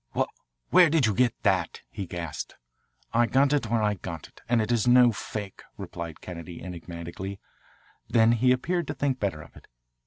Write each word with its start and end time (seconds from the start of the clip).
"Wh 0.15 0.23
where 0.71 0.89
did 0.89 1.05
you 1.05 1.13
get 1.13 1.35
that?" 1.43 1.81
he 1.91 2.07
gasped. 2.07 2.55
"I 3.13 3.27
got 3.27 3.53
it 3.53 3.67
where 3.67 3.83
I 3.83 3.93
got 3.93 4.27
it, 4.27 4.41
and 4.49 4.59
it 4.59 4.71
is 4.71 4.87
no 4.87 5.11
fake," 5.11 5.61
replied 5.77 6.21
Kennedy 6.21 6.59
enigmatically. 6.59 7.39
Then 8.09 8.31
he 8.31 8.51
appeared 8.51 8.87
to 8.87 8.95
think 8.95 9.19
better 9.19 9.43
of 9.43 9.55
it. 9.55 9.67